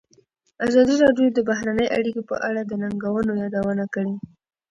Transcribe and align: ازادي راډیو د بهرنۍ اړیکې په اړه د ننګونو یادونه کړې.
ازادي 0.67 0.95
راډیو 1.03 1.27
د 1.33 1.39
بهرنۍ 1.49 1.87
اړیکې 1.97 2.21
په 2.29 2.35
اړه 2.47 2.61
د 2.65 2.71
ننګونو 2.81 3.31
یادونه 3.43 3.85
کړې. 3.93 4.13